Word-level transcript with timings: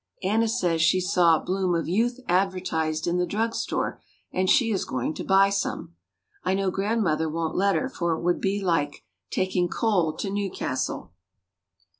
Anna 0.23 0.47
says 0.47 0.81
she 0.81 0.99
saw 0.99 1.37
"Bloom 1.37 1.75
of 1.75 1.87
youth" 1.87 2.19
advertised 2.27 3.05
in 3.05 3.19
the 3.19 3.25
drug 3.27 3.53
store 3.53 4.01
and 4.31 4.49
she 4.49 4.71
is 4.71 4.83
going 4.83 5.13
to 5.13 5.23
buy 5.23 5.51
some. 5.51 5.93
I 6.43 6.55
know 6.55 6.71
Grandmother 6.71 7.29
won't 7.29 7.53
let 7.55 7.75
her 7.75 7.87
for 7.87 8.13
it 8.13 8.23
would 8.23 8.41
be 8.41 8.63
like 8.63 9.05
"taking 9.29 9.67
coal 9.69 10.13
to 10.13 10.31
Newcastle." 10.31 11.11